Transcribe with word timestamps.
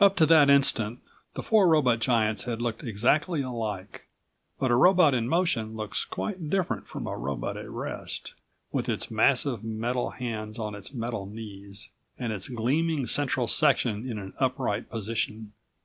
Up 0.00 0.16
to 0.16 0.26
that 0.26 0.50
instant 0.50 0.98
the 1.34 1.44
four 1.44 1.68
robot 1.68 2.00
giants 2.00 2.42
had 2.42 2.60
looked 2.60 2.82
exactly 2.82 3.40
alike. 3.40 4.08
But 4.58 4.72
a 4.72 4.74
robot 4.74 5.14
in 5.14 5.28
motion 5.28 5.76
looks 5.76 6.04
quite 6.04 6.50
different 6.50 6.88
from 6.88 7.06
a 7.06 7.16
robot 7.16 7.56
at 7.56 7.70
rest, 7.70 8.34
with 8.72 8.88
its 8.88 9.12
massive 9.12 9.62
metal 9.62 10.10
hands 10.10 10.58
on 10.58 10.74
its 10.74 10.92
metal 10.92 11.24
knees, 11.26 11.88
and 12.18 12.32
its 12.32 12.48
gleaming 12.48 13.06
central 13.06 13.46
section 13.46 14.10
in 14.10 14.18
an 14.18 14.32
upright 14.40 14.90
position. 14.90 15.52